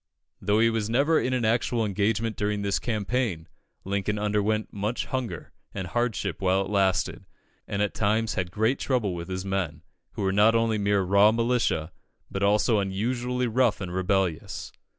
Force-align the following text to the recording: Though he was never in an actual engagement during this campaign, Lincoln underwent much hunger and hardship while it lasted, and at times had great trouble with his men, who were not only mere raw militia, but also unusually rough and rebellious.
Though 0.41 0.59
he 0.59 0.71
was 0.71 0.89
never 0.89 1.19
in 1.19 1.31
an 1.31 1.45
actual 1.45 1.85
engagement 1.85 2.35
during 2.35 2.63
this 2.63 2.79
campaign, 2.79 3.47
Lincoln 3.85 4.17
underwent 4.17 4.73
much 4.73 5.05
hunger 5.05 5.53
and 5.75 5.85
hardship 5.85 6.41
while 6.41 6.61
it 6.65 6.71
lasted, 6.71 7.23
and 7.67 7.83
at 7.83 7.93
times 7.93 8.33
had 8.33 8.49
great 8.49 8.79
trouble 8.79 9.13
with 9.13 9.27
his 9.27 9.45
men, 9.45 9.83
who 10.13 10.23
were 10.23 10.31
not 10.33 10.55
only 10.55 10.79
mere 10.79 11.01
raw 11.03 11.31
militia, 11.31 11.91
but 12.31 12.41
also 12.41 12.79
unusually 12.79 13.45
rough 13.45 13.79
and 13.79 13.93
rebellious. 13.93 14.71